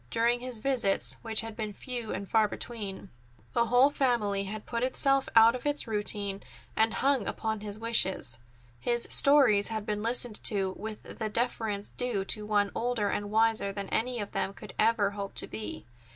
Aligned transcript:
During 0.09 0.39
his 0.39 0.57
visits, 0.61 1.17
which 1.21 1.41
had 1.41 1.55
been 1.55 1.73
few 1.73 2.11
and 2.11 2.27
far 2.27 2.47
between, 2.47 3.11
the 3.53 3.65
whole 3.67 3.91
family 3.91 4.45
had 4.45 4.65
put 4.65 4.81
itself 4.81 5.29
out 5.35 5.53
of 5.53 5.63
its 5.67 5.85
routine, 5.85 6.41
and 6.75 6.91
hung 6.95 7.27
upon 7.27 7.59
his 7.59 7.77
wishes. 7.77 8.39
His 8.79 9.05
stories 9.11 9.67
had 9.67 9.85
been 9.85 10.01
listened 10.01 10.43
to 10.45 10.73
with 10.75 11.19
the 11.19 11.29
deference 11.29 11.91
due 11.91 12.25
to 12.25 12.47
one 12.47 12.71
older 12.73 13.09
and 13.09 13.29
wiser 13.29 13.71
than 13.71 13.89
any 13.89 14.19
of 14.19 14.31
them 14.31 14.55
could 14.55 14.73
ever 14.79 15.11
hope 15.11 15.35
to 15.35 15.45
be. 15.45 15.85